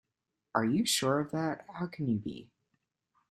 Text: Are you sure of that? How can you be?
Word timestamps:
Are 0.55 0.65
you 0.65 0.83
sure 0.83 1.19
of 1.19 1.29
that? 1.29 1.63
How 1.73 1.85
can 1.85 2.07
you 2.07 2.17
be? 2.17 2.49